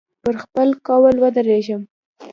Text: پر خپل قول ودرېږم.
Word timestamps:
پر 0.23 0.35
خپل 0.43 0.69
قول 0.87 1.15
ودرېږم. 1.19 1.81